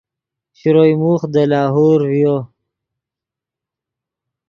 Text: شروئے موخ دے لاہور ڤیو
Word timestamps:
شروئے 0.59 0.93
موخ 1.01 1.21
دے 1.33 1.43
لاہور 1.51 1.99
ڤیو 2.09 2.35